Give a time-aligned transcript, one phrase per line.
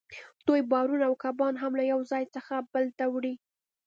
[0.47, 3.33] دوی بارونه او کبان هم له یو ځای څخه بل ته وړي